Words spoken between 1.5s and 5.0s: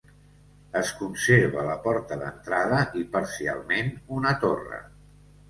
la porta d'entrada i parcialment una torre.